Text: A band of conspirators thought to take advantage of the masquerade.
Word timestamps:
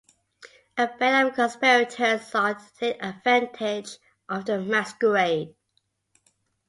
A 0.79 0.87
band 0.87 1.27
of 1.27 1.35
conspirators 1.35 2.21
thought 2.27 2.57
to 2.59 2.73
take 2.73 3.03
advantage 3.03 3.99
of 4.27 4.45
the 4.45 4.59
masquerade. 4.59 5.53